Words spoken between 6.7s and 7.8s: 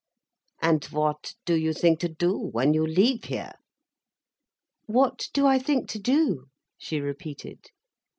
she repeated.